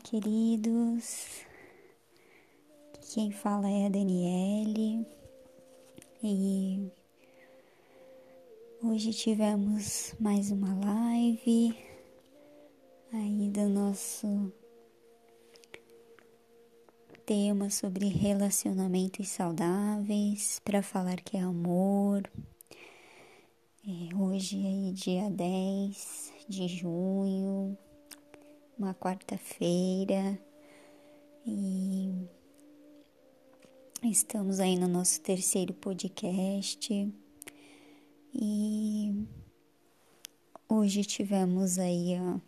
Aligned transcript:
Olá, 0.00 0.02
queridos. 0.02 1.44
Quem 3.12 3.30
fala 3.30 3.68
é 3.68 3.84
a 3.84 3.88
Daniele 3.90 5.06
e 6.22 6.90
hoje 8.82 9.12
tivemos 9.12 10.14
mais 10.18 10.50
uma 10.50 10.74
live 10.74 11.76
aí 13.12 13.50
do 13.50 13.68
nosso 13.68 14.50
tema 17.26 17.68
sobre 17.68 18.06
relacionamentos 18.06 19.28
saudáveis 19.28 20.60
para 20.64 20.82
falar 20.82 21.16
que 21.16 21.36
é 21.36 21.40
amor. 21.40 22.22
É, 23.86 24.16
hoje 24.16 24.56
aí 24.66 24.92
dia 24.92 25.28
10 25.28 26.32
de 26.48 26.68
junho 26.68 27.76
uma 28.80 28.94
quarta-feira 28.94 30.40
e 31.46 32.26
estamos 34.04 34.58
aí 34.58 34.74
no 34.78 34.88
nosso 34.88 35.20
terceiro 35.20 35.74
podcast. 35.74 37.14
E 38.32 39.26
hoje 40.66 41.04
tivemos 41.04 41.78
aí 41.78 42.16
ó, 42.18 42.40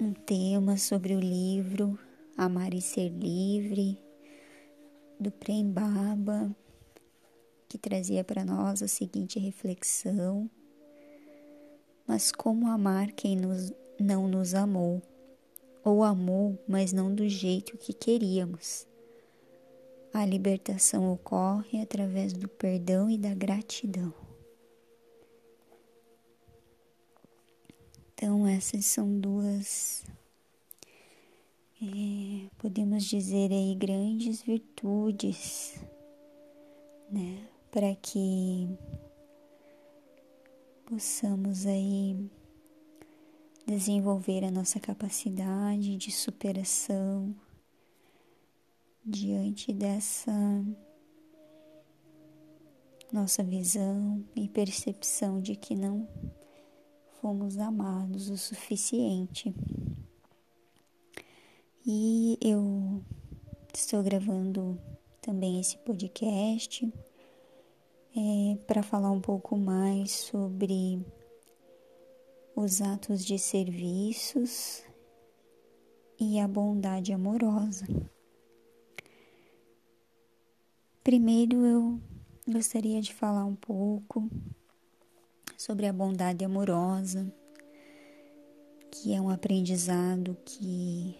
um 0.00 0.12
tema 0.12 0.76
sobre 0.76 1.16
o 1.16 1.18
livro 1.18 1.98
Amar 2.36 2.72
e 2.74 2.80
Ser 2.80 3.08
Livre 3.08 3.98
do 5.18 5.32
Prem 5.32 5.68
Baba 5.68 6.54
que 7.68 7.76
trazia 7.76 8.22
para 8.22 8.44
nós 8.44 8.84
a 8.84 8.86
seguinte 8.86 9.40
reflexão 9.40 10.48
mas 12.06 12.30
como 12.30 12.68
amar 12.68 13.12
quem 13.12 13.36
nos, 13.36 13.72
não 13.98 14.28
nos 14.28 14.54
amou? 14.54 15.02
Ou 15.84 16.02
amou, 16.04 16.58
mas 16.66 16.92
não 16.92 17.14
do 17.14 17.28
jeito 17.28 17.76
que 17.76 17.92
queríamos? 17.92 18.86
A 20.12 20.24
libertação 20.24 21.12
ocorre 21.12 21.80
através 21.80 22.32
do 22.32 22.48
perdão 22.48 23.10
e 23.10 23.18
da 23.18 23.34
gratidão. 23.34 24.12
Então, 28.14 28.46
essas 28.46 28.86
são 28.86 29.20
duas, 29.20 30.02
é, 31.82 32.48
podemos 32.56 33.04
dizer 33.04 33.52
aí, 33.52 33.74
grandes 33.74 34.40
virtudes, 34.40 35.78
né? 37.10 37.46
Para 37.70 37.94
que 37.94 38.66
possamos 40.86 41.66
aí 41.66 42.30
desenvolver 43.66 44.44
a 44.44 44.50
nossa 44.52 44.78
capacidade 44.78 45.96
de 45.96 46.12
superação 46.12 47.34
diante 49.04 49.72
dessa 49.72 50.32
nossa 53.12 53.42
visão 53.42 54.24
e 54.34 54.48
percepção 54.48 55.40
de 55.40 55.56
que 55.56 55.74
não 55.74 56.08
fomos 57.20 57.58
amados 57.58 58.30
o 58.30 58.36
suficiente. 58.36 59.52
E 61.84 62.38
eu 62.40 63.02
estou 63.74 64.02
gravando 64.04 64.80
também 65.20 65.58
esse 65.58 65.76
podcast 65.78 66.92
é, 68.16 68.56
para 68.66 68.82
falar 68.82 69.10
um 69.10 69.20
pouco 69.20 69.56
mais 69.58 70.10
sobre 70.10 71.04
os 72.54 72.80
atos 72.80 73.22
de 73.22 73.38
serviços 73.38 74.82
e 76.18 76.40
a 76.40 76.48
bondade 76.48 77.12
amorosa. 77.12 77.86
Primeiro 81.04 81.64
eu 81.66 82.00
gostaria 82.48 83.02
de 83.02 83.12
falar 83.12 83.44
um 83.44 83.54
pouco 83.54 84.30
sobre 85.58 85.86
a 85.86 85.92
bondade 85.92 86.42
amorosa, 86.42 87.30
que 88.90 89.12
é 89.12 89.20
um 89.20 89.28
aprendizado 89.28 90.36
que 90.42 91.14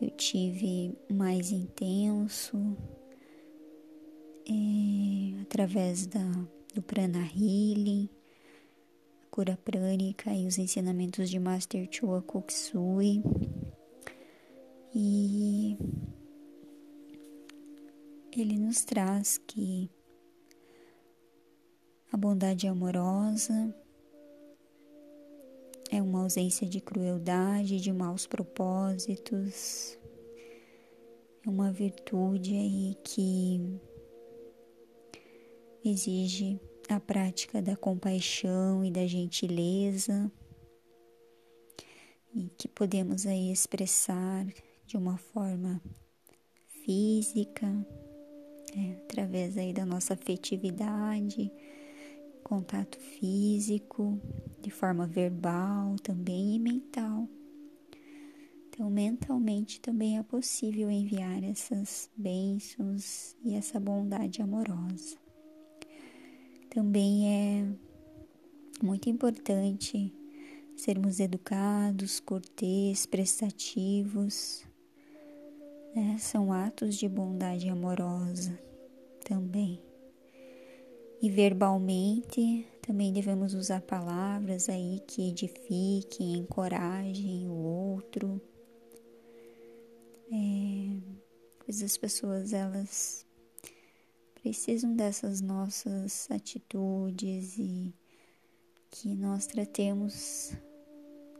eu 0.00 0.10
tive 0.12 0.96
mais 1.12 1.52
intenso 1.52 2.74
é, 4.48 5.42
através 5.42 6.06
da, 6.06 6.24
do 6.74 6.82
Prana 6.82 7.24
Healing, 7.34 8.08
cura 9.30 9.58
prânica 9.64 10.32
e 10.32 10.46
os 10.46 10.58
ensinamentos 10.58 11.30
de 11.30 11.38
Master 11.38 11.88
Chua 11.90 12.22
Koksui. 12.22 13.22
E 14.94 15.76
ele 18.36 18.58
nos 18.58 18.84
traz 18.84 19.38
que 19.38 19.90
a 22.12 22.16
bondade 22.16 22.68
amorosa 22.68 23.74
é 25.90 26.00
uma 26.00 26.22
ausência 26.22 26.68
de 26.68 26.80
crueldade, 26.80 27.80
de 27.80 27.92
maus 27.92 28.26
propósitos, 28.26 29.98
é 31.44 31.48
uma 31.48 31.72
virtude 31.72 32.54
aí 32.54 32.96
que 33.04 33.80
exige 35.84 36.60
a 36.88 36.98
prática 36.98 37.60
da 37.60 37.76
compaixão 37.76 38.84
e 38.84 38.90
da 38.90 39.06
gentileza 39.06 40.30
e 42.34 42.50
que 42.58 42.66
podemos 42.66 43.26
aí 43.26 43.52
expressar 43.52 44.46
de 44.86 44.96
uma 44.96 45.16
forma 45.16 45.80
física, 46.84 47.66
é, 48.76 48.92
através 49.04 49.56
aí 49.56 49.72
da 49.72 49.86
nossa 49.86 50.14
afetividade, 50.14 51.50
contato 52.42 52.98
físico, 52.98 54.20
de 54.60 54.70
forma 54.70 55.06
verbal 55.06 55.96
também 56.02 56.56
e 56.56 56.58
mental. 56.58 57.28
Então, 58.68 58.90
mentalmente 58.90 59.80
também 59.80 60.18
é 60.18 60.22
possível 60.22 60.90
enviar 60.90 61.44
essas 61.44 62.10
bênçãos 62.16 63.36
e 63.44 63.54
essa 63.54 63.78
bondade 63.78 64.42
amorosa. 64.42 65.23
Também 66.74 67.28
é 67.28 68.84
muito 68.84 69.08
importante 69.08 70.12
sermos 70.76 71.20
educados, 71.20 72.18
cortês, 72.18 73.06
prestativos. 73.06 74.66
Né? 75.94 76.16
São 76.18 76.52
atos 76.52 76.96
de 76.96 77.08
bondade 77.08 77.68
amorosa 77.68 78.58
também. 79.24 79.80
E 81.22 81.30
verbalmente 81.30 82.66
também 82.82 83.12
devemos 83.12 83.54
usar 83.54 83.80
palavras 83.80 84.68
aí 84.68 85.00
que 85.06 85.28
edifiquem, 85.28 86.38
encorajem 86.38 87.48
o 87.48 87.54
outro. 87.54 88.40
É, 90.28 90.96
pois 91.64 91.84
as 91.84 91.96
pessoas 91.96 92.52
elas 92.52 93.23
precisam 94.44 94.94
dessas 94.94 95.40
nossas 95.40 96.30
atitudes 96.30 97.56
e 97.58 97.94
que 98.90 99.14
nós 99.14 99.46
tratemos 99.46 100.52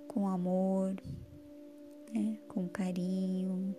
com 0.08 0.26
amor, 0.26 0.96
né, 2.14 2.38
com 2.48 2.66
carinho, 2.66 3.76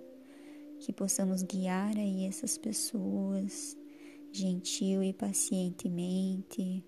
que 0.79 0.93
possamos 0.93 1.41
guiar 1.41 1.97
aí 1.97 2.25
essas 2.25 2.55
pessoas 2.55 3.75
gentil 4.31 5.01
e 5.01 5.11
pacientemente, 5.11 6.83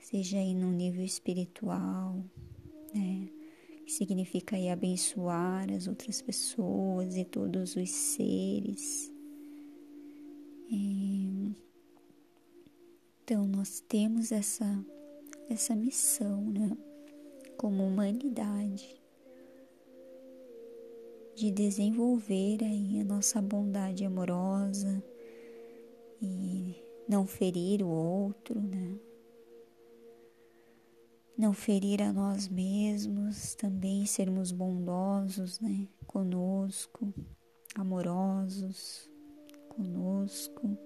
seja 0.00 0.36
aí 0.36 0.52
no 0.52 0.72
nível 0.72 1.04
espiritual, 1.04 2.24
né, 2.92 3.28
que 3.86 3.92
significa 3.92 4.56
aí 4.56 4.68
abençoar 4.68 5.70
as 5.70 5.86
outras 5.86 6.20
pessoas 6.20 7.16
e 7.16 7.24
todos 7.24 7.76
os 7.76 7.88
seres 7.88 9.12
então 10.70 11.56
nós 13.46 13.80
temos 13.80 14.30
essa 14.30 14.64
essa 15.48 15.74
missão, 15.74 16.42
né, 16.42 16.76
como 17.56 17.82
humanidade, 17.82 19.02
de 21.34 21.50
desenvolver 21.50 22.62
aí 22.62 23.00
a 23.00 23.04
nossa 23.04 23.42
bondade 23.42 24.04
amorosa 24.04 25.02
e 26.22 26.76
não 27.08 27.26
ferir 27.26 27.82
o 27.82 27.88
outro, 27.88 28.60
né? 28.60 28.96
Não 31.36 31.52
ferir 31.52 32.00
a 32.02 32.12
nós 32.12 32.46
mesmos, 32.46 33.56
também 33.56 34.06
sermos 34.06 34.52
bondosos, 34.52 35.58
né, 35.58 35.88
conosco, 36.06 37.12
amorosos 37.74 39.09
conosco. 39.80 40.78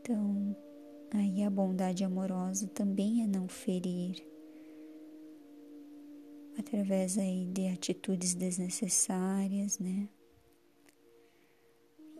Então, 0.00 0.56
aí 1.12 1.42
a 1.42 1.50
bondade 1.50 2.02
amorosa 2.02 2.66
também 2.68 3.22
é 3.22 3.26
não 3.26 3.46
ferir, 3.46 4.26
através 6.58 7.18
aí 7.18 7.44
de 7.46 7.68
atitudes 7.68 8.34
desnecessárias, 8.34 9.78
né? 9.78 10.08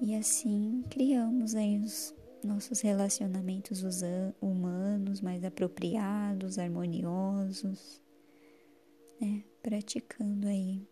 E 0.00 0.15
assim 0.15 0.85
criamos 0.91 1.55
aí 1.55 1.81
os 1.81 2.15
nossos 2.44 2.81
relacionamentos 2.82 3.82
humanos 4.41 5.20
mais 5.23 5.43
apropriados, 5.43 6.59
harmoniosos, 6.59 8.03
né? 9.19 9.43
Praticando 9.62 10.47
aí 10.47 10.87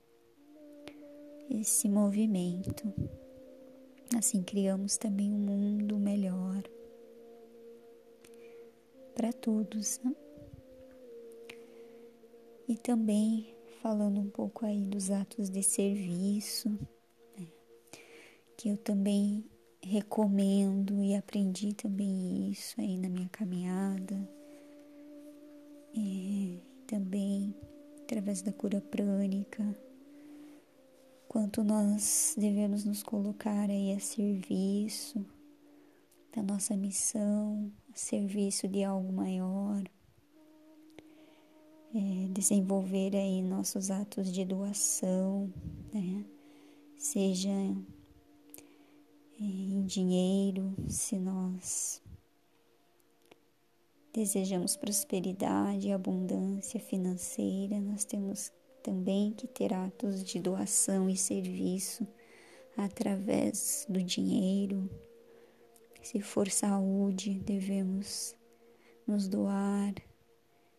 esse 1.50 1.88
movimento. 1.88 2.92
Assim 4.14 4.42
criamos 4.42 4.96
também 4.96 5.32
um 5.32 5.38
mundo 5.38 5.98
melhor 5.98 6.62
para 9.14 9.32
todos. 9.32 9.98
Né? 10.04 10.14
E 12.68 12.76
também 12.76 13.54
falando 13.82 14.20
um 14.20 14.28
pouco 14.28 14.66
aí 14.66 14.84
dos 14.84 15.10
atos 15.10 15.48
de 15.48 15.62
serviço, 15.62 16.68
né? 17.38 17.46
que 18.56 18.68
eu 18.68 18.76
também 18.76 19.44
recomendo 19.82 21.02
e 21.02 21.14
aprendi 21.14 21.72
também 21.74 22.50
isso 22.50 22.80
aí 22.80 22.98
na 22.98 23.08
minha 23.08 23.28
caminhada. 23.28 24.16
E 25.94 26.60
também 26.86 27.54
através 28.02 28.42
da 28.42 28.52
cura 28.52 28.80
prânica, 28.80 29.64
quanto 31.36 31.62
nós 31.62 32.34
devemos 32.38 32.86
nos 32.86 33.02
colocar 33.02 33.68
aí 33.68 33.92
a 33.92 34.00
serviço 34.00 35.22
da 36.34 36.42
nossa 36.42 36.74
missão, 36.74 37.70
a 37.92 37.94
serviço 37.94 38.66
de 38.66 38.82
algo 38.82 39.12
maior, 39.12 39.84
é, 41.94 42.28
desenvolver 42.32 43.14
aí 43.14 43.42
nossos 43.42 43.90
atos 43.90 44.32
de 44.32 44.46
doação, 44.46 45.52
né? 45.92 46.24
seja 46.96 47.50
em 49.38 49.84
dinheiro, 49.84 50.74
se 50.88 51.18
nós 51.18 52.00
desejamos 54.10 54.74
prosperidade 54.74 55.88
e 55.88 55.92
abundância 55.92 56.80
financeira, 56.80 57.78
nós 57.78 58.06
temos 58.06 58.50
também 58.86 59.32
que 59.32 59.48
ter 59.48 59.74
atos 59.74 60.22
de 60.22 60.38
doação 60.38 61.10
e 61.10 61.16
serviço 61.16 62.06
através 62.76 63.84
do 63.88 64.00
dinheiro. 64.00 64.88
Se 66.00 66.20
for 66.20 66.48
saúde, 66.48 67.34
devemos 67.40 68.36
nos 69.04 69.26
doar 69.26 69.92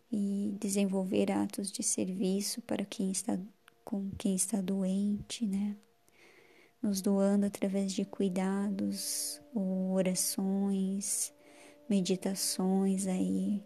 e 0.09 0.55
desenvolver 0.57 1.29
atos 1.33 1.69
de 1.69 1.83
serviço 1.83 2.61
para 2.61 2.85
quem 2.85 3.11
está 3.11 3.37
com 3.83 4.09
quem 4.17 4.35
está 4.35 4.61
doente, 4.61 5.45
né? 5.45 5.75
Nos 6.81 7.01
doando 7.01 7.45
através 7.45 7.91
de 7.91 8.05
cuidados 8.05 9.41
orações, 9.53 11.33
meditações 11.89 13.05
aí 13.05 13.61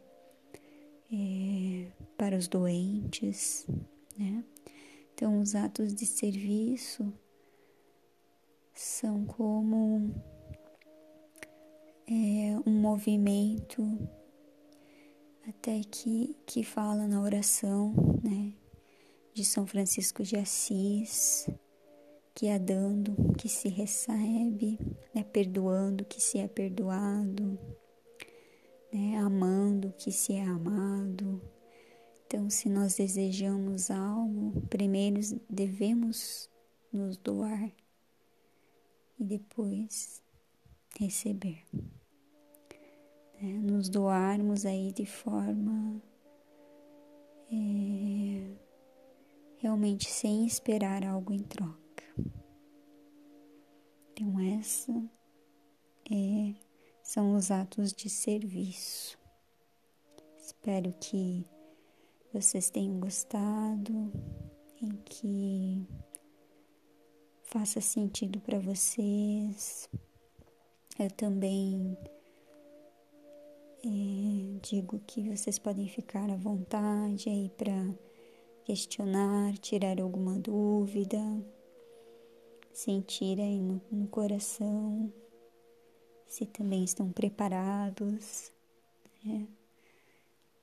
é, 1.12 1.92
para 2.18 2.36
os 2.36 2.48
doentes, 2.48 3.68
né? 4.18 4.44
Então, 5.14 5.40
os 5.40 5.56
atos 5.56 5.94
de 5.94 6.06
serviço 6.06 7.14
são 8.74 9.26
como 9.26 10.14
é, 12.08 12.58
um 12.66 12.72
movimento 12.72 13.82
até 15.48 15.82
que, 15.84 16.36
que 16.46 16.64
fala 16.64 17.08
na 17.08 17.22
oração, 17.22 17.94
né? 18.24 18.54
De 19.34 19.46
São 19.46 19.66
Francisco 19.66 20.24
de 20.24 20.36
Assis, 20.36 21.50
que 22.34 22.48
é 22.48 22.60
dando 22.60 23.34
que 23.38 23.48
se 23.48 23.70
recebe, 23.70 24.80
né? 25.14 25.24
perdoando 25.24 26.04
que 26.06 26.22
se 26.22 26.38
é 26.38 26.48
perdoado, 26.48 27.58
né? 28.92 29.18
amando 29.18 29.94
que 29.98 30.12
se 30.12 30.34
é 30.34 30.44
amado. 30.44 31.42
Então, 32.34 32.50
se 32.50 32.70
nós 32.70 32.96
desejamos 32.96 33.92
algo, 33.92 34.62
primeiro 34.70 35.20
devemos 35.50 36.50
nos 36.90 37.18
doar 37.18 37.70
e 39.20 39.24
depois 39.26 40.24
receber. 40.98 41.66
Né? 43.34 43.60
Nos 43.62 43.90
doarmos 43.90 44.66
aí 44.66 44.94
de 44.94 45.06
forma 45.06 46.02
é, 47.52 48.56
realmente 49.58 50.10
sem 50.10 50.46
esperar 50.46 51.04
algo 51.04 51.34
em 51.34 51.44
troca. 51.44 52.06
Então, 54.14 54.40
essa 54.58 54.94
é 56.10 56.56
são 57.04 57.36
os 57.36 57.52
atos 57.52 57.92
de 57.92 58.10
serviço. 58.10 59.20
Espero 60.40 60.94
que 60.94 61.46
vocês 62.34 62.70
tenham 62.70 63.00
gostado, 63.00 64.12
em 64.82 64.92
que 65.06 65.86
faça 67.44 67.82
sentido 67.82 68.40
para 68.40 68.60
vocês. 68.60 69.90
Eu 70.98 71.12
também 71.12 71.98
é, 73.84 74.60
digo 74.62 75.00
que 75.06 75.30
vocês 75.30 75.60
podem 75.60 75.88
ficar 75.88 76.30
à 76.30 76.36
vontade 76.36 77.30
aí 77.30 77.50
para 77.58 77.94
questionar, 78.64 79.58
tirar 79.58 80.00
alguma 80.00 80.40
dúvida, 80.40 81.20
sentir 82.72 83.42
aí 83.42 83.60
no, 83.60 83.82
no 83.92 84.08
coração 84.08 85.12
se 86.32 86.46
também 86.46 86.86
estão 86.86 87.12
preparados, 87.12 88.54
né? 89.22 89.46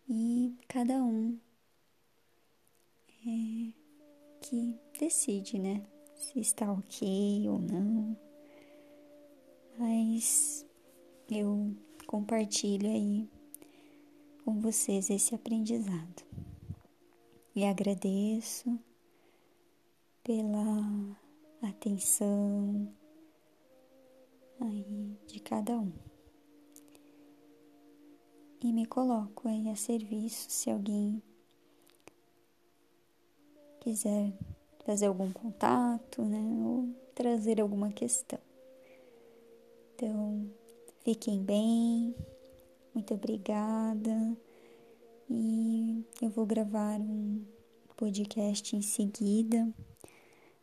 E 0.08 0.56
cada 0.66 0.94
um 0.94 1.38
é, 3.28 3.72
que 4.40 4.78
decide, 4.98 5.58
né? 5.58 5.84
Se 6.14 6.40
está 6.40 6.72
ok 6.72 7.48
ou 7.48 7.58
não. 7.58 8.16
Mas 9.78 10.66
eu 11.30 11.76
compartilho 12.06 12.88
aí 12.88 13.28
com 14.44 14.60
vocês 14.60 15.10
esse 15.10 15.34
aprendizado. 15.34 16.24
E 17.54 17.64
agradeço 17.64 18.78
pela 20.22 21.16
atenção, 21.62 22.92
aí 24.60 25.18
de 25.26 25.40
cada 25.40 25.78
um. 25.78 25.92
E 28.60 28.72
me 28.72 28.86
coloco 28.86 29.48
aí 29.48 29.68
a 29.68 29.76
serviço 29.76 30.50
se 30.50 30.70
alguém 30.70 31.22
quiser 33.88 34.30
fazer 34.84 35.06
algum 35.06 35.32
contato, 35.32 36.20
né, 36.22 36.38
ou 36.62 36.90
trazer 37.14 37.58
alguma 37.58 37.90
questão. 37.90 38.38
Então, 39.94 40.46
fiquem 41.02 41.42
bem, 41.42 42.14
muito 42.94 43.14
obrigada. 43.14 44.36
E 45.30 46.04
eu 46.20 46.28
vou 46.28 46.44
gravar 46.44 47.00
um 47.00 47.42
podcast 47.96 48.76
em 48.76 48.82
seguida, 48.82 49.66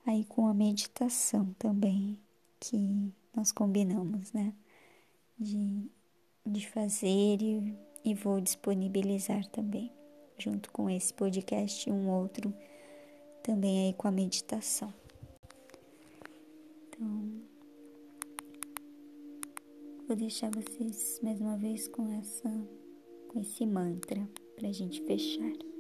aí 0.06 0.24
com 0.26 0.48
a 0.48 0.54
meditação 0.54 1.56
também, 1.58 2.20
que 2.60 3.12
nós 3.36 3.52
combinamos, 3.52 4.32
né? 4.32 4.54
De, 5.38 5.90
de 6.46 6.68
fazer 6.70 7.42
e, 7.42 7.76
e 8.04 8.14
vou 8.14 8.40
disponibilizar 8.40 9.46
também, 9.48 9.92
junto 10.38 10.72
com 10.72 10.90
esse 10.90 11.14
podcast, 11.14 11.92
um 11.92 12.10
outro 12.10 12.54
também 13.46 13.86
aí 13.86 13.94
com 13.94 14.08
a 14.08 14.12
meditação. 14.12 14.92
Então, 16.88 17.32
vou 20.08 20.18
deixar 20.18 20.50
vocês 20.50 21.20
mais 21.22 21.40
uma 21.40 21.56
vez 21.56 21.88
com 21.88 22.10
essa, 22.10 22.50
com 23.28 23.40
esse 23.40 23.64
mantra 23.68 24.28
para 24.56 24.68
a 24.68 24.72
gente 24.72 25.00
fechar. 25.04 25.75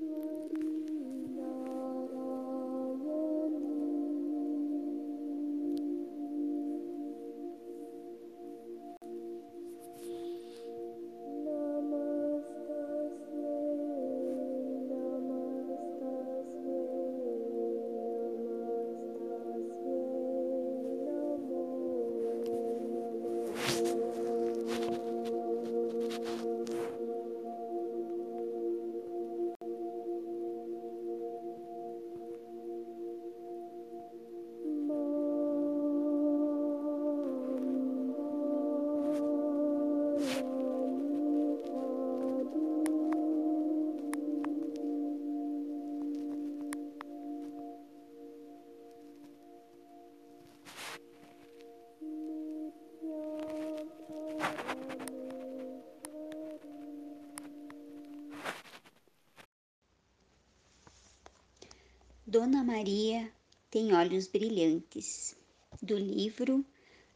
Dona 62.35 62.65
Maria 62.65 63.31
tem 63.71 63.93
olhos 63.93 64.27
brilhantes. 64.27 65.37
Do 65.81 65.97
livro 65.97 66.65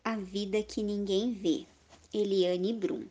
A 0.01 0.15
Vida 0.15 0.63
que 0.63 0.81
Ninguém 0.81 1.33
Vê, 1.33 1.65
Eliane 2.13 2.71
Brum. 2.71 3.05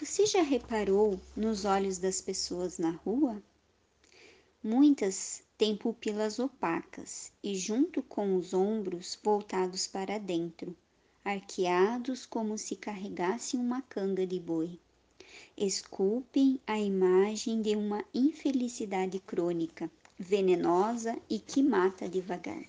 Você 0.00 0.24
já 0.24 0.40
reparou 0.40 1.20
nos 1.36 1.66
olhos 1.66 1.98
das 1.98 2.22
pessoas 2.22 2.78
na 2.78 2.92
rua? 2.92 3.42
Muitas 4.64 5.42
têm 5.58 5.76
pupilas 5.76 6.38
opacas 6.38 7.30
e, 7.44 7.54
junto 7.54 8.02
com 8.02 8.34
os 8.34 8.54
ombros 8.54 9.18
voltados 9.22 9.86
para 9.86 10.16
dentro, 10.16 10.74
arqueados 11.22 12.24
como 12.24 12.56
se 12.56 12.76
carregassem 12.76 13.60
uma 13.60 13.82
canga 13.82 14.26
de 14.26 14.40
boi 14.40 14.80
esculpem 15.60 16.60
a 16.66 16.78
imagem 16.78 17.60
de 17.60 17.74
uma 17.74 18.04
infelicidade 18.14 19.18
crônica, 19.18 19.90
venenosa 20.18 21.16
e 21.30 21.38
que 21.38 21.62
mata 21.62 22.08
devagar. 22.08 22.64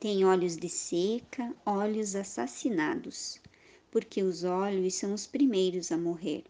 Tem 0.00 0.24
olhos 0.24 0.56
de 0.56 0.68
seca, 0.68 1.54
olhos 1.64 2.16
assassinados, 2.16 3.40
porque 3.90 4.22
os 4.22 4.42
olhos 4.44 4.94
são 4.94 5.14
os 5.14 5.26
primeiros 5.26 5.92
a 5.92 5.96
morrer. 5.96 6.44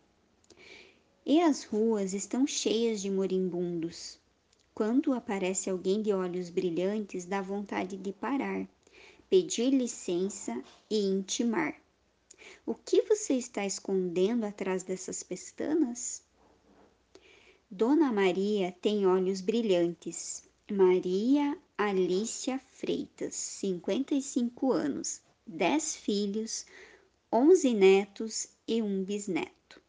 E 1.25 1.40
as 1.40 1.64
ruas 1.64 2.14
estão 2.14 2.46
cheias 2.46 3.02
de 3.02 3.10
moribundos. 3.10 4.18
Quando 4.75 5.12
aparece 5.12 5.68
alguém 5.68 6.00
de 6.00 6.12
olhos 6.12 6.48
brilhantes, 6.48 7.26
dá 7.26 7.42
vontade 7.42 7.96
de 7.96 8.12
parar, 8.12 8.66
pedir 9.28 9.70
licença 9.70 10.62
e 10.88 10.98
intimar. 11.06 11.75
O 12.64 12.75
que 12.75 13.02
você 13.02 13.34
está 13.34 13.66
escondendo 13.66 14.44
atrás 14.44 14.82
dessas 14.82 15.22
pestanas? 15.22 16.22
Dona 17.70 18.10
Maria 18.10 18.75
tem 18.80 19.06
olhos 19.06 19.42
brilhantes. 19.42 20.48
Maria 20.70 21.54
Alicia 21.76 22.58
Freitas, 22.72 23.34
55 23.34 24.72
anos, 24.72 25.20
10 25.46 25.96
filhos, 25.96 26.64
11 27.30 27.75
netos 27.75 28.48
e 28.66 28.80
um 28.80 29.04
bisneto. 29.04 29.82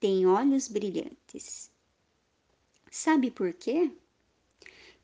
Tem 0.00 0.26
olhos 0.26 0.66
brilhantes. 0.66 1.70
Sabe 2.90 3.30
por 3.30 3.52
quê? 3.52 3.92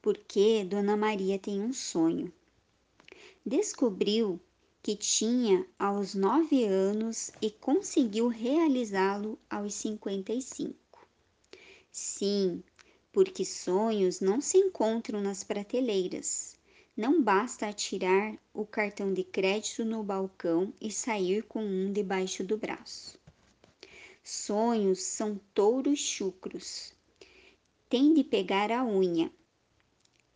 Porque 0.00 0.64
Dona 0.64 0.96
Maria 0.96 1.38
tem 1.38 1.60
um 1.60 1.74
sonho. 1.74 2.32
Descobriu 3.44 4.40
que 4.82 4.96
tinha 4.96 5.66
aos 5.78 6.14
nove 6.14 6.64
anos 6.64 7.30
e 7.42 7.50
conseguiu 7.50 8.28
realizá-lo 8.28 9.38
aos 9.50 9.74
cinquenta 9.74 10.32
e 10.32 10.40
cinco. 10.40 10.85
Sim, 11.98 12.62
porque 13.10 13.42
sonhos 13.42 14.20
não 14.20 14.38
se 14.38 14.58
encontram 14.58 15.18
nas 15.18 15.42
prateleiras. 15.42 16.54
Não 16.94 17.22
basta 17.22 17.66
atirar 17.66 18.36
o 18.52 18.66
cartão 18.66 19.14
de 19.14 19.24
crédito 19.24 19.82
no 19.82 20.02
balcão 20.02 20.74
e 20.78 20.90
sair 20.90 21.42
com 21.44 21.64
um 21.64 21.90
debaixo 21.90 22.44
do 22.44 22.58
braço. 22.58 23.18
Sonhos 24.22 25.04
são 25.04 25.40
touros 25.54 25.98
chucros. 25.98 26.92
Tem 27.88 28.12
de 28.12 28.22
pegar 28.22 28.70
a 28.70 28.84
unha. 28.84 29.32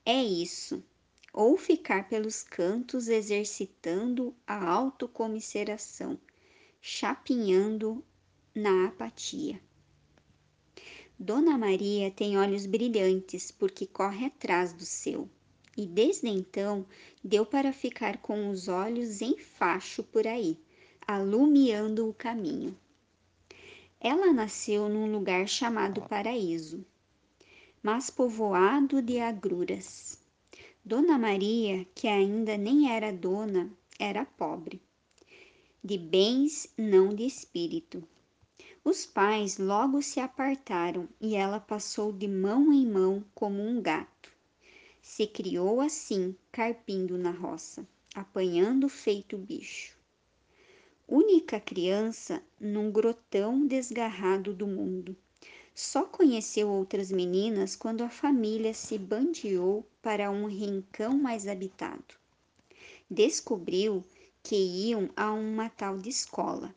É 0.06 0.24
isso 0.24 0.82
ou 1.30 1.58
ficar 1.58 2.08
pelos 2.08 2.42
cantos 2.42 3.06
exercitando 3.06 4.34
a 4.46 4.66
autocomiseração, 4.66 6.18
chapinhando 6.80 8.02
na 8.54 8.86
apatia. 8.86 9.60
Dona 11.22 11.58
Maria 11.58 12.10
tem 12.10 12.38
olhos 12.38 12.64
brilhantes 12.64 13.50
porque 13.50 13.86
corre 13.86 14.24
atrás 14.24 14.72
do 14.72 14.86
seu, 14.86 15.28
e 15.76 15.86
desde 15.86 16.28
então 16.28 16.86
deu 17.22 17.44
para 17.44 17.74
ficar 17.74 18.16
com 18.22 18.48
os 18.48 18.68
olhos 18.68 19.20
em 19.20 19.36
facho 19.36 20.02
por 20.02 20.26
aí, 20.26 20.58
alumiando 21.06 22.08
o 22.08 22.14
caminho. 22.14 22.74
Ela 24.00 24.32
nasceu 24.32 24.88
num 24.88 25.12
lugar 25.12 25.46
chamado 25.46 26.00
Paraíso, 26.08 26.82
mas 27.82 28.08
povoado 28.08 29.02
de 29.02 29.20
agruras 29.20 30.18
Dona 30.82 31.18
Maria, 31.18 31.86
que 31.94 32.08
ainda 32.08 32.56
nem 32.56 32.90
era 32.90 33.12
dona, 33.12 33.70
era 33.98 34.24
pobre, 34.24 34.80
de 35.84 35.98
bens, 35.98 36.72
não 36.78 37.14
de 37.14 37.26
espírito. 37.26 38.02
Os 38.82 39.04
pais 39.04 39.58
logo 39.58 40.00
se 40.00 40.20
apartaram 40.20 41.06
e 41.20 41.36
ela 41.36 41.60
passou 41.60 42.10
de 42.10 42.26
mão 42.26 42.72
em 42.72 42.86
mão 42.86 43.22
como 43.34 43.62
um 43.62 43.78
gato. 43.78 44.32
Se 45.02 45.26
criou 45.26 45.82
assim, 45.82 46.34
carpindo 46.50 47.18
na 47.18 47.30
roça, 47.30 47.86
apanhando 48.14 48.88
feito 48.88 49.36
bicho. 49.36 49.98
Única 51.06 51.60
criança 51.60 52.42
num 52.58 52.90
grotão 52.90 53.66
desgarrado 53.66 54.54
do 54.54 54.66
mundo 54.66 55.14
só 55.74 56.04
conheceu 56.04 56.70
outras 56.70 57.12
meninas 57.12 57.76
quando 57.76 58.02
a 58.02 58.08
família 58.08 58.72
se 58.72 58.96
bandeou 58.96 59.86
para 60.00 60.30
um 60.30 60.46
rincão 60.46 61.18
mais 61.18 61.46
habitado. 61.46 62.14
Descobriu 63.10 64.02
que 64.42 64.56
iam 64.56 65.10
a 65.14 65.30
uma 65.32 65.68
tal 65.68 65.98
de 65.98 66.08
escola 66.08 66.74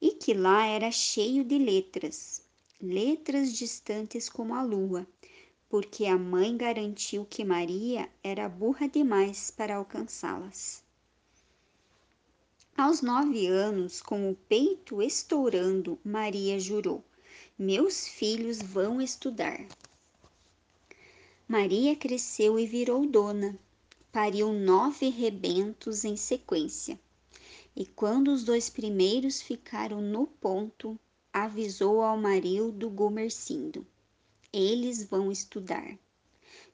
e 0.00 0.12
que 0.12 0.34
lá 0.34 0.66
era 0.66 0.90
cheio 0.90 1.44
de 1.44 1.58
letras, 1.58 2.42
letras 2.80 3.52
distantes 3.52 4.28
como 4.28 4.54
a 4.54 4.62
lua, 4.62 5.06
porque 5.68 6.06
a 6.06 6.16
mãe 6.16 6.56
garantiu 6.56 7.24
que 7.24 7.44
Maria 7.44 8.08
era 8.22 8.48
burra 8.48 8.88
demais 8.88 9.50
para 9.50 9.76
alcançá-las. 9.76 10.82
Aos 12.76 13.02
nove 13.02 13.46
anos, 13.48 14.00
com 14.00 14.30
o 14.30 14.36
peito 14.36 15.02
estourando, 15.02 15.98
Maria 16.04 16.60
jurou: 16.60 17.04
meus 17.58 18.06
filhos 18.06 18.62
vão 18.62 19.02
estudar. 19.02 19.66
Maria 21.48 21.96
cresceu 21.96 22.56
e 22.56 22.64
virou 22.64 23.04
dona. 23.04 23.58
Pariu 24.12 24.52
nove 24.52 25.08
rebentos 25.08 26.04
em 26.04 26.16
sequência. 26.16 26.96
E 27.80 27.86
quando 27.86 28.32
os 28.32 28.42
dois 28.42 28.68
primeiros 28.68 29.40
ficaram 29.40 30.00
no 30.00 30.26
ponto, 30.26 30.98
avisou 31.32 32.02
ao 32.02 32.18
marido 32.18 32.90
Gomercindo: 32.90 33.86
Eles 34.52 35.04
vão 35.04 35.30
estudar. 35.30 35.96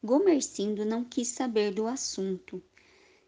Gomercindo 0.03 0.83
não 0.83 1.05
quis 1.05 1.29
saber 1.29 1.75
do 1.75 1.87
assunto. 1.87 2.63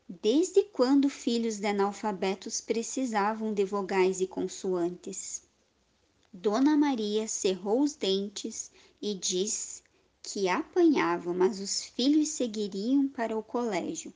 Desde 0.09 0.63
quando 0.63 1.11
filhos 1.11 1.59
de 1.59 1.67
analfabetos 1.67 2.63
precisavam 2.63 3.53
de 3.53 3.67
vogais 3.67 4.23
e 4.23 4.27
consoantes? 4.27 5.43
Dona 6.33 6.79
Maria 6.79 7.29
cerrou 7.29 7.83
os 7.83 7.95
dentes 7.95 8.71
e 9.03 9.13
disse 9.13 9.83
que 10.23 10.49
apanhava, 10.49 11.35
mas 11.35 11.61
os 11.61 11.83
filhos 11.83 12.29
seguiriam 12.29 13.07
para 13.07 13.37
o 13.37 13.43
colégio, 13.43 14.15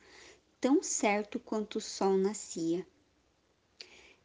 tão 0.59 0.81
certo 0.81 1.39
quanto 1.39 1.75
o 1.75 1.81
sol 1.81 2.17
nascia. 2.17 2.83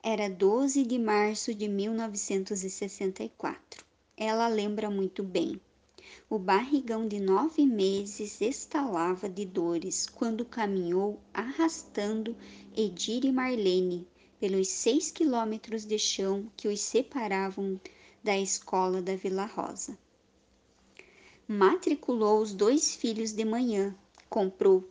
Era 0.09 0.31
12 0.31 0.85
de 0.85 1.01
março 1.01 1.53
de 1.53 1.67
1964. 1.67 3.85
Ela 4.17 4.47
lembra 4.47 4.89
muito 4.89 5.21
bem. 5.21 5.61
O 6.31 6.39
barrigão 6.39 7.09
de 7.09 7.19
nove 7.19 7.67
meses 7.67 8.41
estalava 8.41 9.29
de 9.29 9.45
dores 9.45 10.07
quando 10.07 10.45
caminhou 10.45 11.19
arrastando 11.35 12.37
Edir 12.77 13.25
e 13.25 13.33
Marlene 13.33 14.07
pelos 14.39 14.69
seis 14.69 15.11
quilômetros 15.11 15.85
de 15.85 15.99
chão 15.99 16.49
que 16.57 16.69
os 16.69 16.81
separavam 16.81 17.81
da 18.23 18.39
escola 18.39 19.03
da 19.03 19.17
Vila 19.17 19.47
Rosa. 19.47 19.99
Matriculou 21.49 22.41
os 22.41 22.55
dois 22.55 22.95
filhos 22.95 23.33
de 23.33 23.45
manhã, 23.45 23.93
comprou 24.31 24.89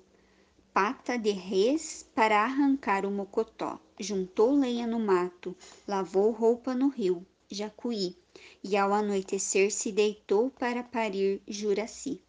pata 0.76 1.18
de 1.18 1.32
res 1.32 2.06
para 2.14 2.44
arrancar 2.44 3.06
o 3.06 3.10
mocotó, 3.10 3.80
juntou 3.98 4.54
lenha 4.54 4.86
no 4.86 5.00
mato, 5.00 5.56
lavou 5.88 6.32
roupa 6.32 6.76
no 6.76 6.90
rio, 6.90 7.26
Jacuí, 7.50 8.14
e 8.62 8.76
ao 8.76 8.94
anoitecer 8.94 9.72
se 9.72 9.90
deitou 9.90 10.50
para 10.50 10.84
parir 10.84 11.42
Juraci. 11.48 12.22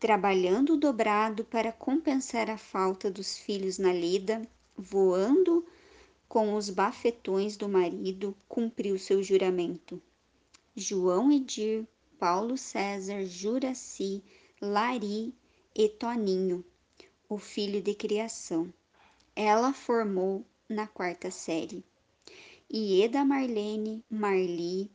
Trabalhando 0.00 0.76
dobrado 0.76 1.44
para 1.44 1.70
compensar 1.70 2.50
a 2.50 2.58
falta 2.58 3.08
dos 3.08 3.38
filhos 3.38 3.78
na 3.78 3.92
lida, 3.92 4.42
voando 4.76 5.64
com 6.28 6.56
os 6.56 6.68
bafetões 6.68 7.56
do 7.56 7.68
marido, 7.68 8.36
cumpriu 8.48 8.98
seu 8.98 9.22
juramento. 9.22 10.02
João 10.74 11.30
Edir, 11.30 11.86
Paulo 12.18 12.58
César, 12.58 13.24
Juraci, 13.24 14.20
Lari 14.60 15.32
e 15.74 15.88
Toninho, 15.88 16.64
o 17.32 17.38
filho 17.38 17.80
de 17.80 17.94
criação. 17.94 18.70
Ela 19.34 19.72
formou 19.72 20.44
na 20.68 20.86
quarta 20.86 21.30
série. 21.30 21.82
Ieda 22.70 23.24
Marlene, 23.24 24.04
Marli, 24.10 24.90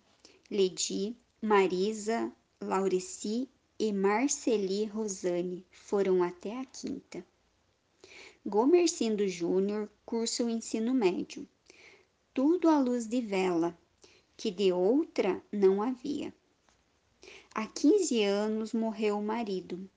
Ledi, 0.51 1.17
Marisa, 1.41 2.31
Laureci 2.61 3.49
e 3.79 3.91
Marceli 3.91 4.85
Rosane 4.85 5.65
foram 5.71 6.21
até 6.21 6.59
a 6.59 6.65
quinta. 6.65 7.25
Gomercindo 8.45 9.27
Júnior 9.27 9.89
cursa 10.05 10.43
o 10.43 10.49
ensino 10.49 10.93
médio. 10.93 11.47
Tudo 12.35 12.69
à 12.69 12.79
luz 12.79 13.07
de 13.07 13.19
vela, 13.19 13.75
que 14.37 14.51
de 14.51 14.71
outra 14.71 15.43
não 15.51 15.81
havia. 15.81 16.31
Há 17.55 17.65
15 17.65 18.23
anos 18.23 18.73
morreu 18.73 19.17
o 19.17 19.23
marido. 19.23 19.89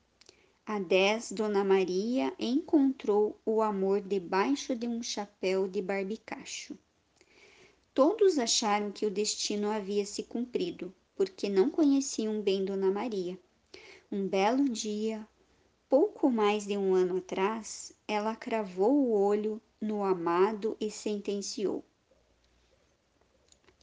Há 0.73 0.79
10, 0.79 1.33
Dona 1.33 1.65
Maria 1.65 2.33
encontrou 2.39 3.37
o 3.45 3.61
amor 3.61 4.00
debaixo 4.00 4.77
de 4.77 4.87
um 4.87 5.03
chapéu 5.03 5.67
de 5.67 5.83
barbicacho. 5.83 6.79
Todos 7.93 8.39
acharam 8.39 8.93
que 8.93 9.05
o 9.05 9.11
destino 9.11 9.69
havia 9.69 10.07
se 10.07 10.23
cumprido, 10.23 10.95
porque 11.17 11.49
não 11.49 11.71
conheciam 11.71 12.41
bem 12.41 12.65
Dona 12.65 12.89
Maria. 12.89 13.37
Um 14.12 14.29
belo 14.29 14.69
dia, 14.69 15.27
pouco 15.89 16.31
mais 16.31 16.69
de 16.69 16.77
um 16.77 16.95
ano 16.95 17.17
atrás, 17.17 17.93
ela 18.07 18.37
cravou 18.37 18.93
o 18.93 19.11
olho 19.11 19.61
no 19.81 20.05
amado 20.05 20.77
e 20.81 20.89
sentenciou: 20.89 21.85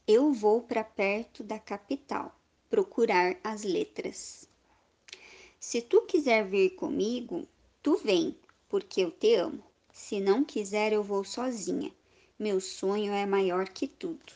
Eu 0.06 0.32
vou 0.32 0.62
para 0.62 0.82
perto 0.82 1.44
da 1.44 1.58
capital 1.58 2.34
procurar 2.70 3.36
as 3.44 3.62
letras. 3.62 4.47
Se 5.70 5.82
tu 5.82 6.00
quiser 6.10 6.48
vir 6.48 6.70
comigo, 6.76 7.46
tu 7.82 7.96
vem, 7.96 8.34
porque 8.70 9.02
eu 9.02 9.10
te 9.10 9.34
amo. 9.34 9.62
Se 9.92 10.18
não 10.18 10.42
quiser, 10.42 10.94
eu 10.94 11.02
vou 11.02 11.24
sozinha. 11.24 11.92
Meu 12.38 12.58
sonho 12.58 13.12
é 13.12 13.26
maior 13.26 13.68
que 13.68 13.86
tudo. 13.86 14.32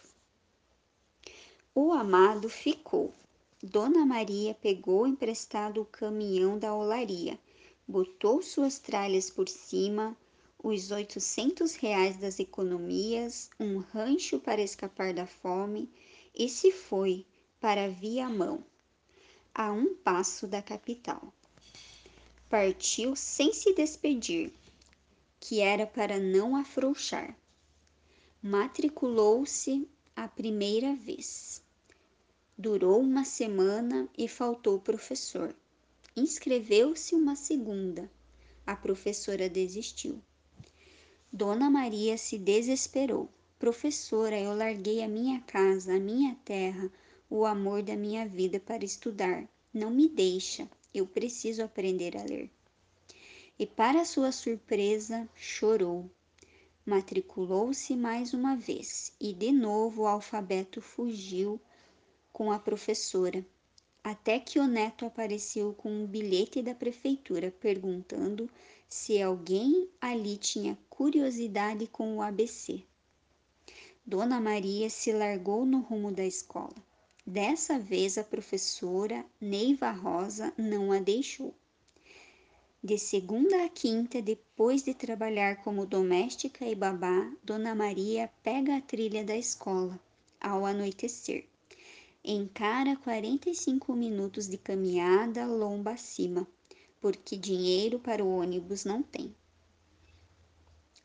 O 1.75 1.93
amado 1.93 2.51
ficou. 2.51 3.15
Dona 3.63 4.05
Maria 4.05 4.53
pegou 4.53 5.07
emprestado 5.07 5.81
o 5.81 5.87
caminhão 5.87 6.59
da 6.59 6.75
olaria 6.75 7.39
botou 7.89 8.43
suas 8.43 8.79
tralhas 8.79 9.29
por 9.31 9.49
cima, 9.49 10.17
os 10.63 10.91
oitocentos 10.91 11.75
reais 11.75 12.17
das 12.17 12.39
economias, 12.41 13.51
um 13.59 13.79
rancho 13.79 14.39
para 14.39 14.63
escapar 14.63 15.13
da 15.13 15.27
fome 15.27 15.91
e 16.35 16.49
se 16.49 16.71
foi 16.71 17.27
para 17.59 17.89
Viamão, 17.89 18.63
a 19.55 19.71
um 19.71 19.95
passo 19.95 20.47
da 20.47 20.63
capital. 20.63 21.33
Partiu 22.49 23.15
sem 23.17 23.53
se 23.53 23.75
despedir, 23.75 24.53
que 25.41 25.61
era 25.61 25.87
para 25.87 26.19
não 26.19 26.57
afrouxar. 26.57 27.37
Matriculou-se 28.43 29.89
a 30.15 30.29
primeira 30.29 30.95
vez. 30.95 31.63
Durou 32.57 33.01
uma 33.01 33.25
semana 33.25 34.09
e 34.17 34.29
faltou 34.29 34.79
professor. 34.79 35.55
Inscreveu-se 36.17 37.15
uma 37.15 37.35
segunda. 37.35 38.11
A 38.67 38.77
professora 38.77 39.49
desistiu. 39.49 40.23
Dona 41.33 41.71
Maria 41.71 42.19
se 42.19 42.37
desesperou. 42.37 43.29
Professora, 43.59 44.39
eu 44.39 44.55
larguei 44.55 45.03
a 45.03 45.09
minha 45.09 45.41
casa, 45.41 45.95
a 45.95 46.01
minha 46.01 46.37
terra, 46.45 46.91
o 47.35 47.47
amor 47.47 47.83
da 47.83 47.97
minha 47.97 48.29
vida 48.29 48.61
para 48.61 48.85
estudar. 48.85 49.49
Não 49.73 49.91
me 49.91 50.07
deixa, 50.07 50.69
eu 50.93 51.07
preciso 51.07 51.63
aprender 51.63 52.15
a 52.15 52.23
ler. 52.23 52.51
E, 53.59 53.67
para 53.67 54.05
sua 54.05 54.31
surpresa, 54.31 55.27
chorou. 55.35 56.11
Matriculou-se 56.85 57.97
mais 57.97 58.35
uma 58.35 58.55
vez 58.55 59.15
e, 59.19 59.33
de 59.33 59.51
novo, 59.51 60.03
o 60.03 60.07
alfabeto 60.07 60.83
fugiu 60.83 61.59
com 62.31 62.53
a 62.53 62.59
professora 62.59 63.43
até 64.05 64.39
que 64.39 64.59
o 64.59 64.67
neto 64.67 65.07
apareceu 65.07 65.73
com 65.73 65.91
um 65.91 66.07
bilhete 66.07 66.61
da 66.61 66.75
prefeitura 66.75 67.51
perguntando 67.51 68.51
se 68.91 69.23
alguém 69.23 69.89
ali 69.99 70.37
tinha 70.37 70.77
curiosidade 70.91 71.87
com 71.87 72.19
o 72.19 72.21
ABC. 72.21 72.83
Dona 74.05 74.39
Maria 74.39 74.91
se 74.91 75.15
largou 75.15 75.65
no 75.65 75.81
rumo 75.81 76.13
da 76.13 76.27
escola. 76.27 76.92
Dessa 77.27 77.79
vez 77.79 78.19
a 78.19 78.25
professora 78.25 79.25
Neiva 79.41 79.91
Rosa 79.91 80.53
não 80.57 80.93
a 80.93 80.99
deixou. 80.99 81.55
De 82.83 82.99
segunda 82.99 83.65
a 83.65 83.69
quinta, 83.69 84.21
depois 84.21 84.83
de 84.83 84.93
trabalhar 84.93 85.63
como 85.63 85.87
doméstica 85.87 86.67
e 86.67 86.75
babá, 86.75 87.33
Dona 87.43 87.75
Maria 87.75 88.31
pega 88.43 88.77
a 88.77 88.81
trilha 88.81 89.25
da 89.25 89.37
escola 89.37 90.01
ao 90.41 90.67
anoitecer 90.67 91.47
encara 92.25 92.95
45 92.95 93.97
minutos 93.97 94.47
de 94.47 94.57
caminhada 94.57 95.45
lomba 95.45 95.91
acima, 95.91 96.47
porque 97.01 97.37
dinheiro 97.37 97.99
para 97.99 98.25
o 98.25 98.37
ônibus 98.37 98.85
não 98.85 99.03
tem. 99.03 99.35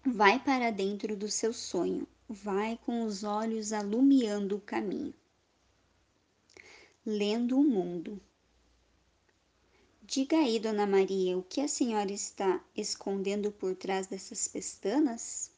Vai 0.05 0.39
para 0.39 0.69
dentro 0.69 1.17
do 1.17 1.27
seu 1.27 1.51
sonho, 1.51 2.07
vai 2.29 2.77
com 2.85 3.03
os 3.03 3.23
olhos 3.23 3.73
alumiando 3.73 4.57
o 4.57 4.61
caminho. 4.61 5.13
Lendo 7.09 7.57
o 7.57 7.63
mundo. 7.63 8.19
Diga 10.03 10.39
aí, 10.39 10.59
Dona 10.59 10.85
Maria, 10.85 11.37
o 11.37 11.41
que 11.41 11.61
a 11.61 11.67
senhora 11.69 12.11
está 12.11 12.61
escondendo 12.75 13.49
por 13.49 13.77
trás 13.77 14.07
dessas 14.07 14.45
pestanas? 14.49 15.49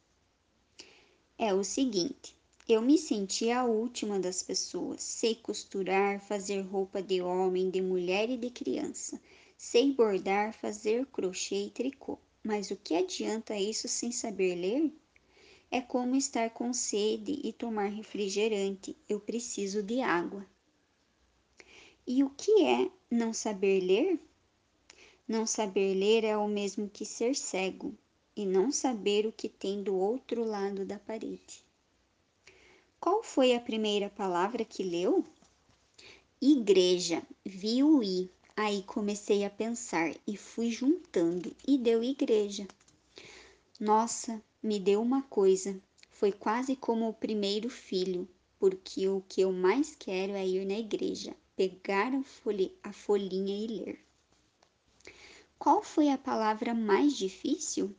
É 1.40 1.52
o 1.52 1.64
seguinte: 1.64 2.36
eu 2.68 2.84
me 2.84 3.00
senti 3.00 3.50
a 3.50 3.66
última 3.66 4.20
das 4.20 4.44
pessoas. 4.44 5.02
Sei 5.02 5.34
costurar, 5.34 6.22
fazer 6.22 6.62
roupa 6.62 7.02
de 7.02 7.20
homem, 7.20 7.72
de 7.72 7.82
mulher 7.82 8.30
e 8.30 8.38
de 8.38 8.52
criança. 8.52 9.20
Sei 9.58 9.92
bordar, 9.92 10.54
fazer 10.54 11.08
crochê 11.08 11.66
e 11.66 11.72
tricô. 11.72 12.20
Mas 12.44 12.70
o 12.70 12.76
que 12.76 12.94
adianta 12.94 13.58
isso 13.58 13.88
sem 13.88 14.12
saber 14.12 14.54
ler? 14.54 14.94
É 15.72 15.82
como 15.82 16.16
estar 16.16 16.52
com 16.52 16.72
sede 16.72 17.42
e 17.44 17.52
tomar 17.52 17.88
refrigerante. 17.88 18.96
Eu 19.10 19.20
preciso 19.20 19.82
de 19.82 20.00
água. 20.00 20.46
E 22.12 22.24
o 22.24 22.30
que 22.32 22.64
é 22.64 22.90
não 23.12 23.32
saber 23.32 23.82
ler? 23.82 24.20
Não 25.28 25.46
saber 25.46 25.94
ler 25.94 26.24
é 26.24 26.36
o 26.36 26.48
mesmo 26.48 26.90
que 26.90 27.06
ser 27.06 27.36
cego 27.36 27.94
e 28.36 28.48
não 28.48 28.72
saber 28.72 29.28
o 29.28 29.32
que 29.32 29.48
tem 29.48 29.84
do 29.84 29.96
outro 29.96 30.44
lado 30.44 30.84
da 30.84 30.98
parede. 30.98 31.64
Qual 33.00 33.22
foi 33.22 33.54
a 33.54 33.62
primeira 33.62 34.10
palavra 34.10 34.66
que 34.66 34.82
leu? 34.82 35.24
Igreja. 36.42 37.22
Vi 37.46 37.84
o 37.84 38.02
i. 38.02 38.28
Aí 38.58 38.82
comecei 38.82 39.46
a 39.46 39.50
pensar 39.52 40.12
e 40.26 40.36
fui 40.36 40.72
juntando 40.72 41.56
e 41.68 41.78
deu 41.78 42.04
igreja. 42.04 42.68
Nossa, 43.80 44.42
me 44.64 44.80
deu 44.80 45.00
uma 45.00 45.22
coisa. 45.22 45.80
Foi 46.10 46.32
quase 46.32 46.76
como 46.76 47.08
o 47.08 47.14
primeiro 47.14 47.70
filho, 47.70 48.28
porque 48.58 49.08
o 49.08 49.24
que 49.30 49.42
eu 49.42 49.54
mais 49.54 49.94
quero 49.94 50.34
é 50.34 50.44
ir 50.44 50.66
na 50.66 50.80
igreja, 50.80 51.36
pegar 51.60 52.14
a, 52.84 52.94
folhinha 52.94 53.66
e 53.66 53.68
ler. 53.68 54.00
Qual 55.58 55.84
foi 55.84 56.08
a 56.08 56.18
palavra 56.18 56.74
mais 56.74 57.18
difícil? 57.18 57.94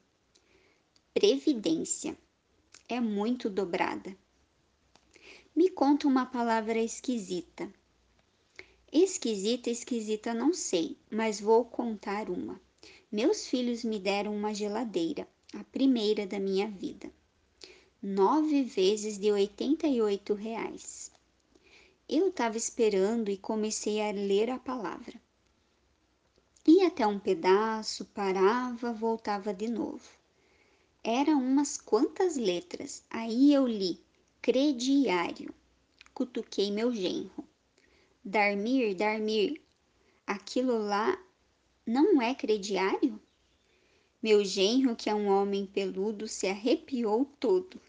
Previdência. 1.13 2.17
É 2.89 2.99
muito 2.99 3.51
dobrada. 3.51 4.17
Me 5.55 5.69
conta 5.69 6.09
uma 6.09 6.25
palavra 6.25 6.79
esquisita. 6.79 7.71
Esquisita, 8.91 9.69
esquisita, 9.69 10.33
não 10.33 10.55
sei, 10.55 10.97
mas 11.11 11.39
vou 11.39 11.63
contar 11.67 12.31
uma. 12.31 12.59
Meus 13.13 13.47
filhos 13.47 13.85
me 13.85 13.99
deram 13.99 14.35
uma 14.35 14.55
geladeira, 14.55 15.29
a 15.53 15.63
primeira 15.65 16.27
da 16.27 16.41
minha 16.41 16.67
vida. 16.67 17.13
Nove 18.03 18.63
vezes 18.63 19.19
de 19.19 19.31
88 19.31 20.33
reais. 20.33 21.10
Eu 22.13 22.31
estava 22.31 22.57
esperando 22.57 23.31
e 23.31 23.37
comecei 23.37 24.01
a 24.01 24.11
ler 24.11 24.51
a 24.51 24.59
palavra. 24.59 25.15
Ia 26.67 26.89
até 26.89 27.07
um 27.07 27.21
pedaço, 27.21 28.05
parava, 28.07 28.93
voltava 28.93 29.55
de 29.55 29.69
novo. 29.69 30.11
Eram 31.05 31.39
umas 31.41 31.77
quantas 31.77 32.37
letras. 32.37 33.05
Aí 33.09 33.55
eu 33.55 33.65
li 33.65 34.01
crediário. 34.43 35.55
Cutuquei 36.13 36.73
meu 36.73 36.93
genro. 36.93 37.47
Darmir, 38.25 38.97
Darmir, 38.97 39.63
aquilo 40.27 40.79
lá 40.79 41.17
não 41.87 42.21
é 42.21 42.35
crediário? 42.35 43.23
Meu 44.21 44.45
genro, 44.45 44.97
que 44.97 45.09
é 45.09 45.15
um 45.15 45.29
homem 45.29 45.65
peludo, 45.65 46.27
se 46.27 46.49
arrepiou 46.49 47.25
todo. 47.39 47.81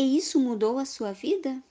E 0.00 0.16
isso 0.16 0.40
mudou 0.40 0.78
a 0.78 0.86
sua 0.86 1.12
vida? 1.12 1.62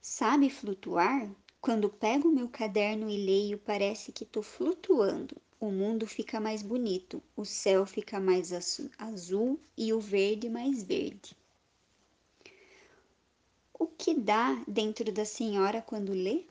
Sabe 0.00 0.48
flutuar? 0.48 1.30
Quando 1.60 1.90
pego 1.90 2.30
meu 2.30 2.48
caderno 2.48 3.10
e 3.10 3.18
leio, 3.18 3.58
parece 3.58 4.10
que 4.10 4.24
estou 4.24 4.42
flutuando 4.42 5.36
o 5.60 5.70
mundo 5.70 6.06
fica 6.06 6.40
mais 6.40 6.62
bonito, 6.62 7.22
o 7.36 7.44
céu 7.44 7.84
fica 7.84 8.18
mais 8.18 8.52
azul 8.96 9.60
e 9.76 9.92
o 9.92 10.00
verde 10.00 10.48
mais 10.48 10.82
verde. 10.82 11.36
o 13.78 13.86
que 13.86 14.14
dá 14.14 14.64
dentro 14.66 15.12
da 15.12 15.26
senhora 15.26 15.82
quando 15.82 16.14
lê? 16.14 16.46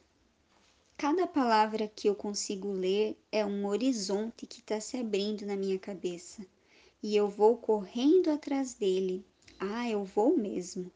Cada 0.95 1.25
palavra 1.25 1.87
que 1.87 2.07
eu 2.07 2.13
consigo 2.13 2.71
ler 2.71 3.17
é 3.31 3.43
um 3.43 3.65
horizonte 3.65 4.45
que 4.45 4.59
está 4.59 4.79
se 4.79 4.97
abrindo 4.97 5.47
na 5.47 5.55
minha 5.55 5.79
cabeça 5.79 6.45
e 7.05 7.15
eu 7.15 7.29
vou 7.29 7.55
correndo 7.55 8.31
atrás 8.31 8.73
dele. 8.73 9.23
Ah, 9.59 9.87
eu 9.87 10.03
vou 10.03 10.35
mesmo. 10.35 10.91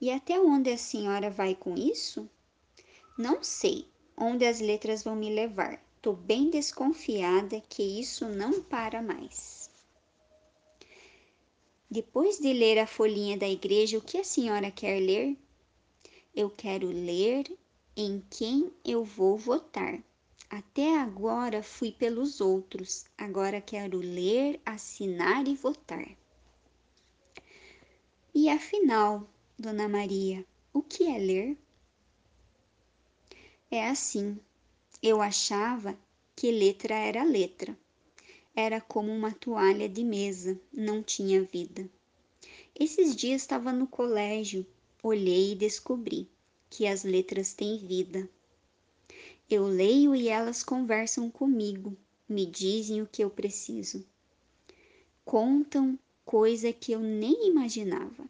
E 0.00 0.12
até 0.12 0.38
onde 0.38 0.70
a 0.70 0.78
senhora 0.78 1.28
vai 1.28 1.56
com 1.56 1.74
isso? 1.74 2.30
Não 3.18 3.42
sei 3.42 3.88
onde 4.16 4.46
as 4.46 4.60
letras 4.60 5.02
vão 5.02 5.16
me 5.16 5.28
levar. 5.28 5.82
Tô 6.00 6.12
bem 6.12 6.50
desconfiada 6.50 7.60
que 7.68 7.82
isso 7.82 8.28
não 8.28 8.62
para 8.62 9.02
mais. 9.02 9.68
Depois 11.90 12.38
de 12.38 12.52
ler 12.52 12.78
a 12.78 12.86
folhinha 12.86 13.36
da 13.36 13.48
igreja, 13.48 13.98
o 13.98 14.02
que 14.02 14.18
a 14.18 14.24
senhora 14.24 14.70
quer 14.70 15.00
ler? 15.00 15.36
Eu 16.32 16.48
quero 16.48 16.86
ler 16.86 17.50
em 17.96 18.22
quem 18.30 18.72
eu 18.84 19.02
vou 19.02 19.36
votar. 19.36 20.00
Até 20.50 20.96
agora 20.98 21.62
fui 21.62 21.92
pelos 21.92 22.40
outros, 22.40 23.04
agora 23.18 23.60
quero 23.60 23.98
ler, 23.98 24.60
assinar 24.64 25.46
e 25.46 25.54
votar. 25.54 26.16
E 28.34 28.48
afinal, 28.48 29.28
Dona 29.58 29.88
Maria, 29.88 30.46
o 30.72 30.82
que 30.82 31.04
é 31.04 31.18
ler? 31.18 31.58
É 33.70 33.88
assim, 33.88 34.38
eu 35.02 35.20
achava 35.20 35.98
que 36.34 36.50
letra 36.50 36.94
era 36.94 37.24
letra. 37.24 37.78
Era 38.54 38.80
como 38.80 39.12
uma 39.12 39.32
toalha 39.32 39.88
de 39.88 40.02
mesa, 40.02 40.58
não 40.72 41.02
tinha 41.02 41.42
vida. 41.42 41.90
Esses 42.74 43.14
dias 43.14 43.42
estava 43.42 43.72
no 43.72 43.86
colégio, 43.86 44.64
olhei 45.02 45.52
e 45.52 45.56
descobri 45.56 46.30
que 46.70 46.86
as 46.86 47.04
letras 47.04 47.52
têm 47.52 47.76
vida. 47.78 48.28
Eu 49.50 49.66
leio 49.66 50.14
e 50.14 50.28
elas 50.28 50.62
conversam 50.62 51.30
comigo, 51.30 51.96
me 52.28 52.44
dizem 52.44 53.00
o 53.00 53.06
que 53.06 53.24
eu 53.24 53.30
preciso. 53.30 54.06
Contam 55.24 55.98
coisa 56.22 56.70
que 56.70 56.92
eu 56.92 57.00
nem 57.00 57.48
imaginava. 57.48 58.28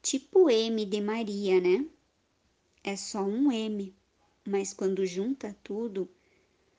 Tipo 0.00 0.48
M 0.48 0.86
de 0.86 1.00
Maria, 1.00 1.60
né? 1.60 1.84
É 2.84 2.94
só 2.94 3.22
um 3.22 3.50
M, 3.50 3.92
mas 4.46 4.72
quando 4.72 5.04
junta 5.04 5.56
tudo, 5.64 6.08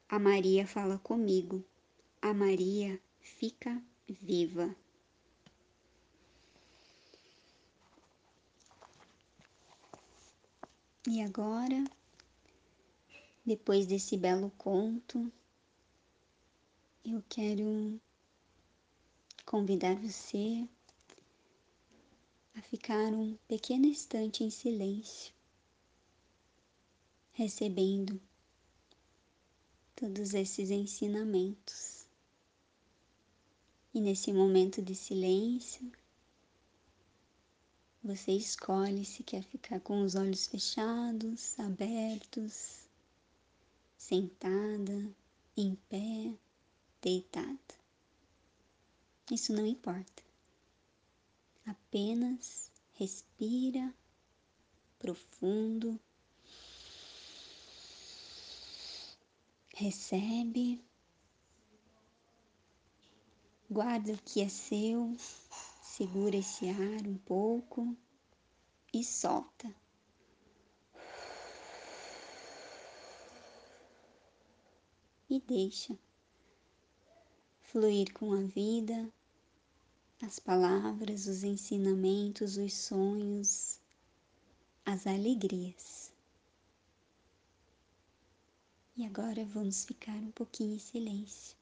a 0.07 0.17
Maria 0.17 0.65
fala 0.65 0.97
comigo. 0.97 1.61
A 2.21 2.33
Maria 2.33 2.97
fica 3.19 3.83
viva. 4.07 4.73
E 11.05 11.21
agora 11.21 11.83
depois 13.51 13.85
desse 13.85 14.15
belo 14.15 14.49
conto, 14.57 15.29
eu 17.03 17.21
quero 17.27 17.99
convidar 19.45 19.93
você 19.97 20.65
a 22.55 22.61
ficar 22.61 23.11
um 23.13 23.35
pequeno 23.49 23.87
instante 23.87 24.41
em 24.41 24.49
silêncio, 24.49 25.33
recebendo 27.33 28.21
todos 29.97 30.33
esses 30.33 30.71
ensinamentos. 30.71 32.07
E 33.93 33.99
nesse 33.99 34.31
momento 34.31 34.81
de 34.81 34.95
silêncio, 34.95 35.91
você 38.01 38.31
escolhe 38.31 39.03
se 39.03 39.23
quer 39.23 39.43
ficar 39.43 39.81
com 39.81 40.03
os 40.03 40.15
olhos 40.15 40.47
fechados, 40.47 41.59
abertos 41.59 42.81
sentada, 44.01 45.15
em 45.55 45.75
pé, 45.87 46.33
deitada. 47.01 47.75
Isso 49.31 49.53
não 49.53 49.65
importa. 49.65 50.23
Apenas 51.65 52.71
respira 52.93 53.93
profundo, 54.97 55.99
recebe, 59.75 60.83
guarda 63.69 64.13
o 64.13 64.21
que 64.23 64.41
é 64.41 64.49
seu, 64.49 65.15
segura 65.83 66.35
esse 66.37 66.67
ar 66.69 67.07
um 67.07 67.17
pouco 67.19 67.95
e 68.91 69.03
solta. 69.03 69.81
E 75.32 75.39
deixa 75.39 75.98
fluir 77.62 78.12
com 78.13 78.34
a 78.34 78.41
vida, 78.41 79.10
as 80.22 80.39
palavras, 80.39 81.26
os 81.26 81.41
ensinamentos, 81.41 82.58
os 82.58 82.74
sonhos, 82.74 83.80
as 84.86 85.08
alegrias. 85.08 86.12
E 88.98 89.06
agora 89.06 89.46
vamos 89.46 89.86
ficar 89.86 90.17
um 90.17 90.32
pouquinho 90.32 90.76
em 90.76 90.80
silêncio. 90.80 91.61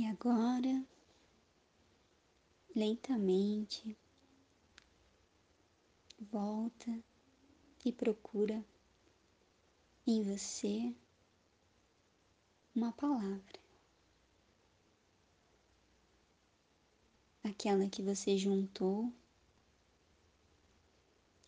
E 0.00 0.06
agora, 0.06 0.86
lentamente, 2.72 3.98
volta 6.20 7.02
e 7.84 7.92
procura 7.92 8.64
em 10.06 10.22
você 10.22 10.94
uma 12.76 12.92
palavra. 12.92 13.58
Aquela 17.42 17.90
que 17.90 18.00
você 18.00 18.38
juntou 18.38 19.12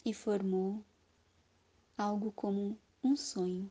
e 0.05 0.13
formou 0.13 0.85
algo 1.97 2.33
como 2.33 2.77
um 3.01 3.15
sonho. 3.15 3.71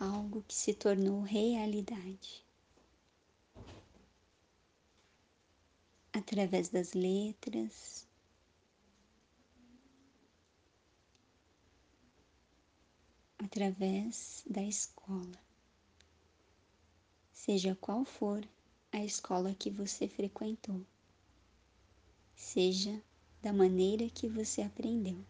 Algo 0.00 0.42
que 0.48 0.54
se 0.54 0.72
tornou 0.72 1.20
realidade. 1.20 2.42
Através 6.10 6.70
das 6.70 6.94
letras, 6.94 8.08
através 13.38 14.42
da 14.48 14.62
escola. 14.62 15.38
Seja 17.32 17.76
qual 17.76 18.04
for 18.04 18.42
a 18.90 19.04
escola 19.04 19.54
que 19.54 19.70
você 19.70 20.08
frequentou, 20.08 20.84
seja 22.34 23.02
da 23.42 23.52
maneira 23.52 24.08
que 24.08 24.28
você 24.28 24.62
aprendeu. 24.62 25.24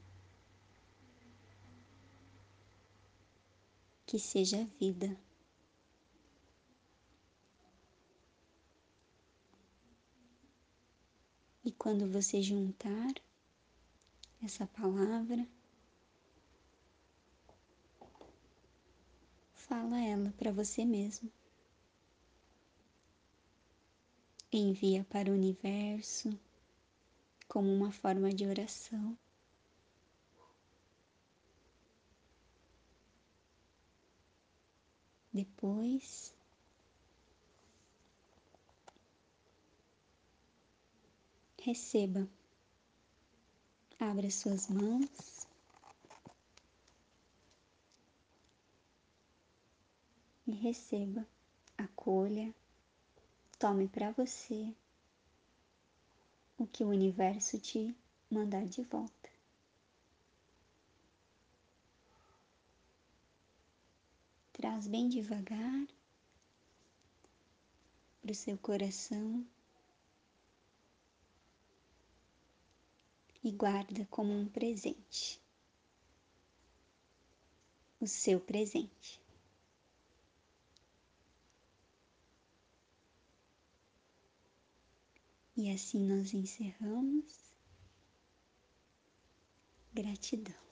Que 4.10 4.18
seja 4.18 4.64
vida. 4.80 5.16
E 11.64 11.70
quando 11.70 12.10
você 12.10 12.42
juntar 12.42 13.14
essa 14.42 14.66
palavra, 14.66 15.46
fala 19.54 20.00
ela 20.00 20.34
para 20.36 20.50
você 20.50 20.84
mesmo. 20.84 21.30
Envia 24.50 25.04
para 25.04 25.30
o 25.30 25.34
universo 25.34 26.36
como 27.46 27.72
uma 27.72 27.92
forma 27.92 28.34
de 28.34 28.44
oração. 28.44 29.16
Depois, 35.40 36.34
receba. 41.62 42.28
Abra 43.98 44.28
suas 44.30 44.68
mãos. 44.68 45.46
E 50.46 50.50
receba, 50.52 51.26
acolha, 51.78 52.54
tome 53.58 53.88
para 53.88 54.10
você 54.10 54.74
o 56.58 56.66
que 56.66 56.84
o 56.84 56.88
universo 56.88 57.58
te 57.58 57.96
mandar 58.30 58.66
de 58.66 58.82
volta. 58.82 59.19
Traz 64.80 64.88
bem 64.88 65.10
devagar 65.10 65.86
para 68.22 68.32
o 68.32 68.34
seu 68.34 68.56
coração 68.56 69.46
e 73.44 73.52
guarda 73.52 74.06
como 74.06 74.32
um 74.32 74.48
presente 74.48 75.38
o 78.00 78.06
seu 78.06 78.40
presente. 78.40 79.20
E 85.58 85.70
assim 85.70 86.08
nós 86.08 86.32
encerramos. 86.32 87.52
Gratidão. 89.92 90.69